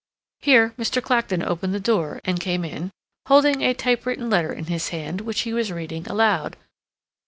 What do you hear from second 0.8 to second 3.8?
Clacton opened the door, and came in, holding a